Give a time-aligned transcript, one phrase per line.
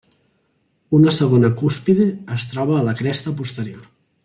[0.99, 2.07] Una segona cúspide
[2.37, 3.87] es troba a la cresta posterior.